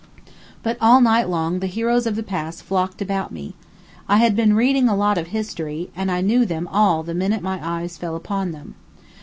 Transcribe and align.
But 0.63 0.79
all 0.81 0.99
night 0.99 1.29
long 1.29 1.59
the 1.59 1.67
heroes 1.67 2.07
of 2.07 2.15
the 2.15 2.23
past 2.23 2.63
flocked 2.63 3.03
about 3.03 3.31
me. 3.31 3.53
I 4.09 4.17
had 4.17 4.35
been 4.35 4.55
reading 4.55 4.89
a 4.89 4.95
lot 4.95 5.19
of 5.19 5.27
history, 5.27 5.91
and 5.95 6.09
I 6.11 6.21
knew 6.21 6.43
them 6.43 6.67
all 6.69 7.03
the 7.03 7.13
minute 7.13 7.43
my 7.43 7.59
eyes 7.63 7.99
fell 7.99 8.15
upon 8.15 8.49
them. 8.51 8.73